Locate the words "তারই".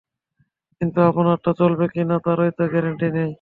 2.25-2.51